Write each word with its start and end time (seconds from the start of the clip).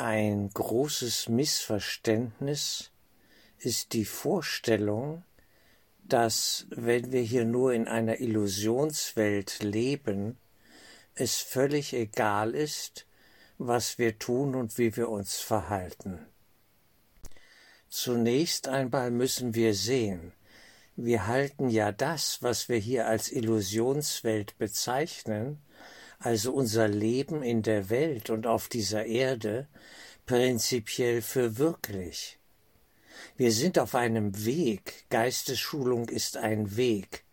Ein 0.00 0.50
großes 0.54 1.28
Missverständnis 1.28 2.92
ist 3.58 3.94
die 3.94 4.04
Vorstellung, 4.04 5.24
dass 6.04 6.66
wenn 6.70 7.10
wir 7.10 7.22
hier 7.22 7.44
nur 7.44 7.72
in 7.72 7.88
einer 7.88 8.20
Illusionswelt 8.20 9.60
leben, 9.60 10.38
es 11.16 11.38
völlig 11.38 11.94
egal 11.94 12.54
ist, 12.54 13.06
was 13.58 13.98
wir 13.98 14.20
tun 14.20 14.54
und 14.54 14.78
wie 14.78 14.94
wir 14.94 15.08
uns 15.08 15.38
verhalten. 15.38 16.24
Zunächst 17.88 18.68
einmal 18.68 19.10
müssen 19.10 19.56
wir 19.56 19.74
sehen, 19.74 20.32
wir 20.94 21.26
halten 21.26 21.70
ja 21.70 21.90
das, 21.90 22.40
was 22.40 22.68
wir 22.68 22.78
hier 22.78 23.08
als 23.08 23.32
Illusionswelt 23.32 24.58
bezeichnen, 24.58 25.60
also 26.18 26.52
unser 26.52 26.88
Leben 26.88 27.42
in 27.42 27.62
der 27.62 27.90
Welt 27.90 28.30
und 28.30 28.46
auf 28.46 28.68
dieser 28.68 29.06
Erde, 29.06 29.68
prinzipiell 30.26 31.22
für 31.22 31.58
wirklich. 31.58 32.38
Wir 33.36 33.52
sind 33.52 33.78
auf 33.78 33.94
einem 33.94 34.44
Weg, 34.44 35.04
Geistesschulung 35.10 36.08
ist 36.08 36.36
ein 36.36 36.76
Weg, 36.76 37.24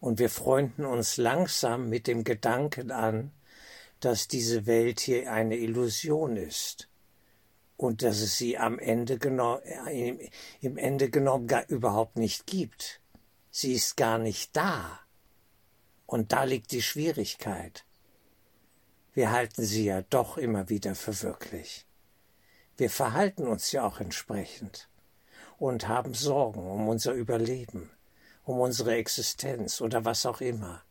und 0.00 0.18
wir 0.18 0.30
freunden 0.30 0.84
uns 0.84 1.16
langsam 1.16 1.88
mit 1.88 2.06
dem 2.06 2.24
Gedanken 2.24 2.90
an, 2.90 3.32
dass 4.00 4.26
diese 4.26 4.66
Welt 4.66 4.98
hier 5.00 5.32
eine 5.32 5.56
Illusion 5.56 6.36
ist 6.36 6.88
und 7.76 8.02
dass 8.02 8.20
es 8.20 8.36
sie 8.36 8.58
am 8.58 8.78
Ende 8.78 9.18
genommen, 9.18 9.62
im 10.60 10.76
Ende 10.76 11.08
genommen 11.08 11.46
gar 11.46 11.68
überhaupt 11.68 12.16
nicht 12.16 12.46
gibt. 12.46 13.00
Sie 13.50 13.74
ist 13.74 13.96
gar 13.96 14.18
nicht 14.18 14.56
da. 14.56 15.00
Und 16.06 16.32
da 16.32 16.44
liegt 16.44 16.72
die 16.72 16.82
Schwierigkeit. 16.82 17.84
Wir 19.14 19.30
halten 19.30 19.62
sie 19.62 19.84
ja 19.84 20.02
doch 20.02 20.38
immer 20.38 20.70
wieder 20.70 20.94
für 20.94 21.22
wirklich. 21.22 21.86
Wir 22.78 22.88
verhalten 22.88 23.46
uns 23.46 23.70
ja 23.72 23.84
auch 23.84 24.00
entsprechend 24.00 24.88
und 25.58 25.86
haben 25.86 26.14
Sorgen 26.14 26.66
um 26.66 26.88
unser 26.88 27.12
Überleben, 27.12 27.90
um 28.44 28.58
unsere 28.58 28.94
Existenz 28.94 29.82
oder 29.82 30.06
was 30.06 30.24
auch 30.24 30.40
immer. 30.40 30.82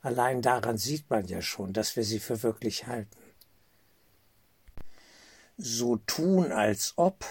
Allein 0.00 0.40
daran 0.40 0.78
sieht 0.78 1.10
man 1.10 1.26
ja 1.26 1.42
schon, 1.42 1.74
dass 1.74 1.96
wir 1.96 2.04
sie 2.04 2.18
für 2.18 2.42
wirklich 2.42 2.86
halten. 2.86 3.18
So 5.58 5.96
tun, 5.96 6.52
als 6.52 6.94
ob 6.96 7.26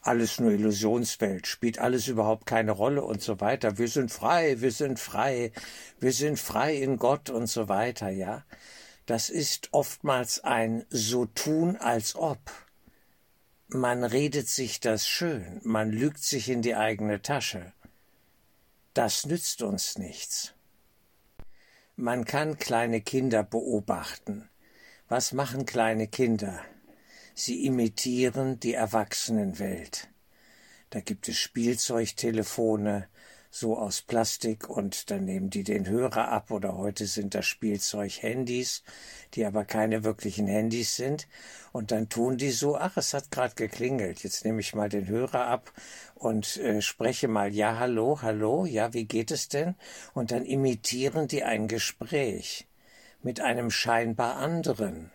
alles 0.00 0.38
nur 0.38 0.52
Illusionswelt, 0.52 1.48
spielt 1.48 1.80
alles 1.80 2.06
überhaupt 2.06 2.46
keine 2.46 2.70
Rolle 2.70 3.02
und 3.02 3.20
so 3.20 3.40
weiter. 3.40 3.78
Wir 3.78 3.88
sind 3.88 4.12
frei, 4.12 4.60
wir 4.60 4.70
sind 4.70 5.00
frei, 5.00 5.50
wir 5.98 6.12
sind 6.12 6.38
frei 6.38 6.76
in 6.76 6.96
Gott 6.98 7.30
und 7.30 7.48
so 7.48 7.68
weiter, 7.68 8.08
ja. 8.08 8.44
Das 9.06 9.30
ist 9.30 9.68
oftmals 9.72 10.42
ein 10.44 10.84
so 10.90 11.26
tun, 11.26 11.76
als 11.76 12.16
ob 12.16 12.38
man 13.68 14.04
redet 14.04 14.48
sich 14.48 14.78
das 14.78 15.08
schön, 15.08 15.60
man 15.64 15.90
lügt 15.90 16.22
sich 16.22 16.48
in 16.48 16.62
die 16.62 16.76
eigene 16.76 17.20
Tasche. 17.20 17.72
Das 18.94 19.26
nützt 19.26 19.62
uns 19.62 19.98
nichts. 19.98 20.54
Man 21.96 22.24
kann 22.24 22.58
kleine 22.58 23.00
Kinder 23.00 23.42
beobachten. 23.42 24.48
Was 25.08 25.32
machen 25.32 25.66
kleine 25.66 26.06
Kinder? 26.06 26.62
Sie 27.34 27.64
imitieren 27.66 28.60
die 28.60 28.74
Erwachsenenwelt. 28.74 30.08
Da 30.90 31.00
gibt 31.00 31.28
es 31.28 31.36
Spielzeugtelefone, 31.36 33.08
so 33.58 33.78
aus 33.78 34.02
Plastik 34.02 34.68
und 34.68 35.10
dann 35.10 35.24
nehmen 35.24 35.48
die 35.48 35.64
den 35.64 35.88
Hörer 35.88 36.28
ab 36.28 36.50
oder 36.50 36.76
heute 36.76 37.06
sind 37.06 37.34
das 37.34 37.46
Spielzeug-Handys, 37.46 38.82
die 39.34 39.46
aber 39.46 39.64
keine 39.64 40.04
wirklichen 40.04 40.46
Handys 40.46 40.96
sind. 40.96 41.26
Und 41.72 41.90
dann 41.90 42.08
tun 42.08 42.36
die 42.36 42.50
so, 42.50 42.76
ach, 42.76 42.96
es 42.96 43.14
hat 43.14 43.30
gerade 43.30 43.54
geklingelt, 43.54 44.22
jetzt 44.24 44.44
nehme 44.44 44.60
ich 44.60 44.74
mal 44.74 44.88
den 44.88 45.08
Hörer 45.08 45.46
ab 45.46 45.72
und 46.14 46.58
äh, 46.58 46.82
spreche 46.82 47.28
mal, 47.28 47.54
ja, 47.54 47.78
hallo, 47.78 48.20
hallo, 48.20 48.66
ja, 48.66 48.92
wie 48.92 49.06
geht 49.06 49.30
es 49.30 49.48
denn? 49.48 49.74
Und 50.12 50.30
dann 50.32 50.44
imitieren 50.44 51.26
die 51.26 51.42
ein 51.42 51.66
Gespräch 51.66 52.66
mit 53.22 53.40
einem 53.40 53.70
scheinbar 53.70 54.36
anderen, 54.36 55.10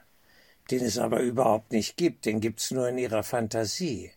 den 0.71 0.83
es 0.83 0.97
aber 0.97 1.21
überhaupt 1.21 1.71
nicht 1.71 1.95
gibt, 1.95 2.25
den 2.25 2.41
gibt's 2.41 2.71
nur 2.71 2.89
in 2.89 2.97
ihrer 2.97 3.23
Fantasie 3.23 4.11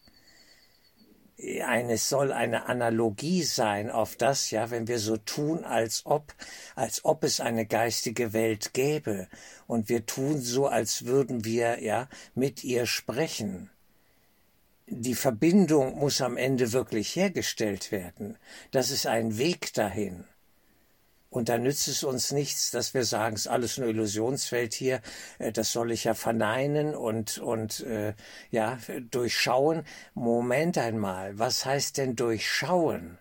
eines 1.65 2.09
soll 2.09 2.33
eine 2.33 2.67
Analogie 2.67 3.43
sein 3.43 3.91
auf 3.91 4.17
das, 4.17 4.51
ja, 4.51 4.71
wenn 4.71 4.87
wir 4.87 4.99
so 4.99 5.17
tun, 5.17 5.65
als 5.65 6.07
ob, 6.07 6.33
als 6.77 7.05
ob 7.05 7.25
es 7.25 7.41
eine 7.41 7.67
geistige 7.67 8.33
Welt 8.33 8.73
gäbe 8.73 9.29
und 9.67 9.89
wir 9.89 10.07
tun 10.07 10.41
so, 10.41 10.69
als 10.69 11.07
würden 11.07 11.45
wir, 11.45 11.83
ja, 11.83 12.09
mit 12.35 12.63
ihr 12.63 12.87
sprechen. 12.87 13.71
Die 14.87 15.15
Verbindung 15.15 15.99
muss 15.99 16.21
am 16.21 16.37
Ende 16.37 16.73
wirklich 16.73 17.17
hergestellt 17.17 17.91
werden. 17.91 18.37
Das 18.71 18.91
ist 18.91 19.07
ein 19.07 19.39
Weg 19.39 19.73
dahin. 19.73 20.25
Und 21.35 21.49
da 21.49 21.59
nützt 21.59 21.89
es 21.89 22.05
uns 22.05 22.31
nichts, 22.31 22.71
dass 22.71 22.95
wir 22.95 23.05
sagen, 23.05 23.35
es 23.35 23.43
ist 23.43 23.47
alles 23.49 23.77
nur 23.77 23.89
Illusionsfeld 23.89 24.73
hier, 24.73 25.01
äh, 25.41 25.51
das 25.51 25.73
soll 25.73 25.91
ich 25.91 26.05
ja 26.05 26.15
verneinen 26.15 26.95
und, 26.95 27.39
und 27.39 27.81
äh, 27.81 28.15
ja, 28.53 28.79
durchschauen. 29.11 29.83
Moment 30.15 30.79
einmal, 30.79 31.37
was 31.37 31.67
heißt 31.67 31.99
denn 31.99 32.15
durchschauen? 32.15 33.19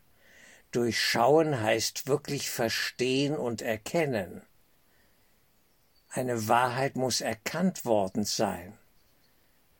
Durchschauen 0.69 1.59
heißt 1.59 2.06
wirklich 2.06 2.51
verstehen 2.51 3.35
und 3.35 3.63
erkennen. 3.63 4.44
Eine 6.09 6.47
Wahrheit 6.47 6.95
muss 6.95 7.19
erkannt 7.19 7.84
worden 7.84 8.25
sein. 8.25 8.78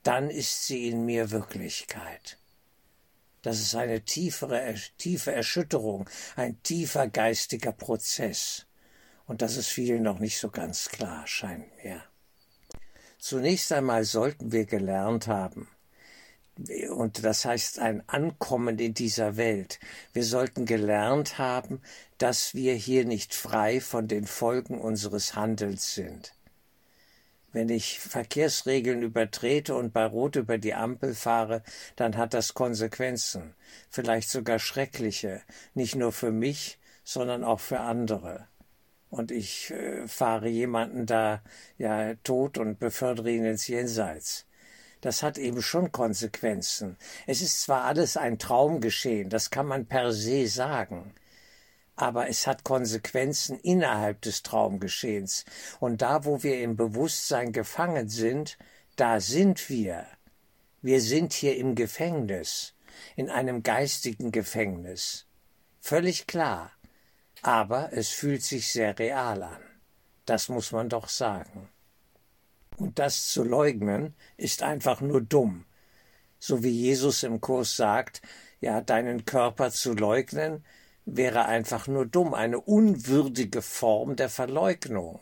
Dann 0.02 0.32
ist 0.32 0.66
sie 0.66 0.90
in 0.90 1.06
mir 1.06 1.30
Wirklichkeit. 1.30 2.40
Das 3.44 3.60
ist 3.60 3.76
eine 3.76 4.04
tiefere, 4.04 4.74
tiefe 4.98 5.32
Erschütterung, 5.34 6.10
ein 6.36 6.62
tiefer 6.64 7.08
geistiger 7.08 7.74
Prozess. 7.74 8.66
Und 9.26 9.42
das 9.42 9.58
ist 9.58 9.68
vielen 9.68 10.02
noch 10.02 10.20
nicht 10.20 10.40
so 10.40 10.50
ganz 10.50 10.90
klar, 10.90 11.28
scheint 11.28 11.68
mir. 11.84 12.02
Zunächst 13.20 13.72
einmal 13.72 14.06
sollten 14.06 14.52
wir 14.52 14.66
gelernt 14.66 15.28
haben, 15.28 15.68
und 16.92 17.24
das 17.24 17.46
heißt 17.46 17.80
ein 17.80 18.08
Ankommen 18.08 18.78
in 18.78 18.94
dieser 18.94 19.38
Welt. 19.38 19.80
Wir 20.14 20.24
sollten 20.24 20.66
gelernt 20.66 21.40
haben, 21.40 21.82
dass 22.20 22.54
wir 22.54 22.76
hier 22.76 23.06
nicht 23.06 23.34
frei 23.34 23.82
von 23.82 24.08
den 24.08 24.28
Folgen 24.28 24.80
unseres 24.80 25.36
Handelns 25.36 25.96
sind. 25.96 26.36
Wenn 27.54 27.70
ich 27.70 28.00
Verkehrsregeln 28.00 29.04
übertrete 29.04 29.76
und 29.76 29.94
bei 29.94 30.06
Rot 30.06 30.36
über 30.36 30.58
die 30.58 30.74
Ampel 30.74 31.14
fahre, 31.14 31.62
dann 31.96 32.18
hat 32.18 32.34
das 32.34 32.56
Konsequenzen, 32.56 33.54
vielleicht 33.92 34.30
sogar 34.30 34.58
schreckliche, 34.58 35.42
nicht 35.76 35.96
nur 35.96 36.12
für 36.12 36.32
mich, 36.32 36.80
sondern 37.04 37.44
auch 37.44 37.60
für 37.60 37.80
andere. 37.80 38.48
Und 39.12 39.32
ich 39.32 39.70
äh, 39.70 40.08
fahre 40.08 40.50
jemanden 40.50 41.06
da 41.06 41.44
ja 41.78 42.16
tot 42.24 42.58
und 42.58 42.80
befördere 42.80 43.30
ihn 43.30 43.46
ins 43.46 43.68
Jenseits. 43.68 44.48
Das 45.02 45.22
hat 45.22 45.38
eben 45.38 45.62
schon 45.62 45.92
Konsequenzen. 45.92 46.98
Es 47.28 47.42
ist 47.42 47.62
zwar 47.62 47.84
alles 47.84 48.18
ein 48.18 48.40
Traumgeschehen, 48.40 49.30
das 49.30 49.52
kann 49.52 49.68
man 49.68 49.86
per 49.86 50.12
se 50.12 50.48
sagen, 50.48 51.14
aber 51.96 52.28
es 52.28 52.48
hat 52.48 52.64
Konsequenzen 52.64 53.60
innerhalb 53.60 54.22
des 54.22 54.44
Traumgeschehens. 54.44 55.46
Und 55.80 56.02
da, 56.02 56.26
wo 56.26 56.44
wir 56.44 56.62
im 56.62 56.76
Bewusstsein 56.76 57.52
gefangen 57.52 58.10
sind, 58.10 58.58
da 58.96 59.20
sind 59.20 59.70
wir. 59.70 60.06
Wir 60.82 61.02
sind 61.02 61.34
hier 61.34 61.58
im 61.58 61.76
Gefängnis, 61.76 62.74
in 63.16 63.30
einem 63.30 63.64
geistigen 63.64 64.32
Gefängnis. 64.32 65.28
Völlig 65.80 66.28
klar. 66.28 66.72
Aber 67.42 67.92
es 67.94 68.10
fühlt 68.10 68.44
sich 68.44 68.72
sehr 68.72 68.98
real 68.98 69.44
an. 69.44 69.62
Das 70.26 70.50
muss 70.50 70.72
man 70.72 70.90
doch 70.90 71.10
sagen. 71.10 71.70
Und 72.78 73.00
das 73.00 73.28
zu 73.28 73.44
leugnen, 73.44 74.16
ist 74.38 74.64
einfach 74.64 75.02
nur 75.02 75.22
dumm. 75.22 75.66
So 76.40 76.64
wie 76.64 76.70
Jesus 76.70 77.24
im 77.24 77.40
Kurs 77.42 77.76
sagt, 77.76 78.22
ja, 78.60 78.82
deinen 78.82 79.26
Körper 79.26 79.72
zu 79.72 79.94
leugnen, 79.94 80.66
wäre 81.06 81.46
einfach 81.46 81.88
nur 81.88 82.06
dumm, 82.06 82.34
eine 82.34 82.60
unwürdige 82.60 83.62
Form 83.62 84.16
der 84.16 84.30
Verleugnung. 84.30 85.20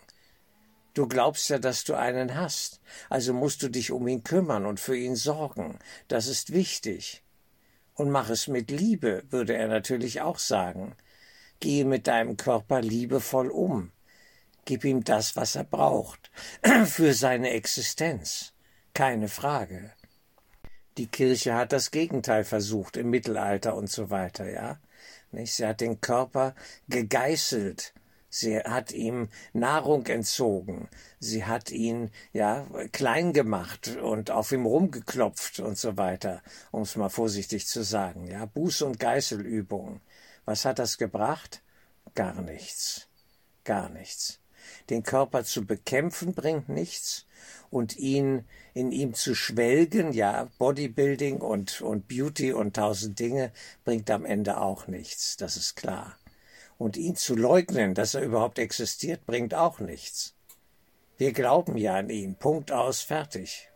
Du 0.94 1.08
glaubst 1.08 1.50
ja, 1.50 1.58
dass 1.58 1.86
du 1.86 1.96
einen 1.96 2.36
hast, 2.36 2.82
also 3.10 3.34
musst 3.34 3.64
du 3.64 3.70
dich 3.70 3.92
um 3.92 4.08
ihn 4.08 4.24
kümmern 4.24 4.66
und 4.66 4.80
für 4.80 4.98
ihn 4.98 5.16
sorgen. 5.16 5.80
Das 6.08 6.28
ist 6.28 6.52
wichtig. 6.52 7.24
Und 7.96 8.10
mach 8.10 8.30
es 8.30 8.48
mit 8.48 8.72
Liebe, 8.72 9.24
würde 9.30 9.56
er 9.56 9.68
natürlich 9.68 10.22
auch 10.22 10.40
sagen. 10.40 10.96
Gehe 11.60 11.86
mit 11.86 12.08
deinem 12.08 12.36
Körper 12.36 12.82
liebevoll 12.82 13.50
um. 13.50 13.92
Gib 14.66 14.84
ihm 14.84 15.04
das, 15.04 15.36
was 15.36 15.56
er 15.56 15.64
braucht, 15.64 16.30
für 16.86 17.14
seine 17.14 17.52
Existenz. 17.52 18.54
Keine 18.94 19.30
Frage. 19.30 19.94
Die 20.98 21.08
Kirche 21.08 21.56
hat 21.56 21.72
das 21.72 21.92
Gegenteil 21.92 22.44
versucht 22.44 22.98
im 22.98 23.10
Mittelalter 23.10 23.76
und 23.76 23.90
so 23.90 24.10
weiter, 24.10 24.52
ja. 24.52 24.78
Nicht? 25.32 25.54
Sie 25.54 25.66
hat 25.66 25.82
den 25.82 26.02
Körper 26.02 26.56
gegeißelt, 26.88 27.94
Sie 28.34 28.58
hat 28.58 28.94
ihm 28.94 29.28
Nahrung 29.52 30.06
entzogen. 30.08 30.88
Sie 31.20 31.44
hat 31.44 31.70
ihn, 31.70 32.12
ja, 32.32 32.66
klein 32.94 33.34
gemacht 33.34 33.98
und 33.98 34.32
auf 34.32 34.54
ihm 34.54 34.66
rumgeklopft 34.66 35.60
und 35.60 35.78
so 35.78 35.98
weiter, 35.98 36.42
um 36.72 36.84
es 36.84 36.96
mal 36.96 37.10
vorsichtig 37.10 37.68
zu 37.68 37.84
sagen, 37.84 38.28
ja. 38.28 38.46
Buß- 38.46 38.86
und 38.86 39.00
Geißelübungen. 39.00 40.00
Was 40.46 40.64
hat 40.64 40.80
das 40.80 40.98
gebracht? 40.98 41.62
Gar 42.16 42.42
nichts. 42.42 43.10
Gar 43.66 43.90
nichts. 43.90 44.41
Den 44.90 45.04
Körper 45.04 45.44
zu 45.44 45.66
bekämpfen 45.66 46.34
bringt 46.34 46.70
nichts 46.70 47.26
und 47.70 47.98
ihn 47.98 48.46
in 48.74 48.92
ihm 48.92 49.14
zu 49.14 49.34
schwelgen, 49.36 50.14
ja, 50.14 50.50
Bodybuilding 50.58 51.40
und, 51.40 51.82
und 51.82 52.08
Beauty 52.08 52.54
und 52.54 52.76
tausend 52.76 53.20
Dinge 53.20 53.52
bringt 53.84 54.10
am 54.12 54.26
Ende 54.26 54.60
auch 54.60 54.88
nichts. 54.88 55.38
Das 55.38 55.58
ist 55.58 55.76
klar. 55.76 56.18
Und 56.78 56.98
ihn 56.98 57.16
zu 57.16 57.36
leugnen, 57.36 57.94
dass 57.94 58.14
er 58.14 58.22
überhaupt 58.22 58.60
existiert, 58.60 59.26
bringt 59.26 59.54
auch 59.54 59.80
nichts. 59.80 60.36
Wir 61.18 61.34
glauben 61.34 61.78
ja 61.78 61.96
an 61.96 62.10
ihn. 62.10 62.36
Punkt 62.36 62.72
aus, 62.72 63.02
fertig. 63.02 63.71